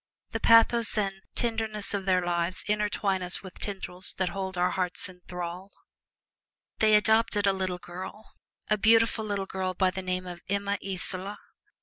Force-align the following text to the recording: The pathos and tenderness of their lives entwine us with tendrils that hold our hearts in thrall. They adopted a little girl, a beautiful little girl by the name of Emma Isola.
The 0.31 0.39
pathos 0.39 0.97
and 0.97 1.13
tenderness 1.35 1.93
of 1.93 2.05
their 2.05 2.25
lives 2.25 2.65
entwine 2.67 3.21
us 3.21 3.43
with 3.43 3.59
tendrils 3.59 4.15
that 4.17 4.29
hold 4.29 4.57
our 4.57 4.71
hearts 4.71 5.07
in 5.07 5.21
thrall. 5.27 5.71
They 6.79 6.95
adopted 6.95 7.45
a 7.45 7.53
little 7.53 7.77
girl, 7.77 8.33
a 8.67 8.79
beautiful 8.79 9.23
little 9.23 9.45
girl 9.45 9.75
by 9.75 9.91
the 9.91 10.01
name 10.01 10.25
of 10.25 10.41
Emma 10.49 10.79
Isola. 10.83 11.37